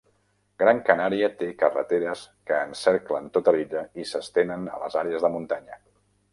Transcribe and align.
Gran 0.61 0.79
Canària 0.87 1.29
té 1.41 1.49
carreteres 1.59 2.23
que 2.51 2.57
encerclen 2.69 3.29
tota 3.37 3.55
l'illa 3.59 3.87
i 4.03 4.09
s'estenen 4.15 4.69
a 4.79 4.83
les 4.87 5.01
àrees 5.07 5.27
de 5.29 5.35
muntanya. 5.39 5.83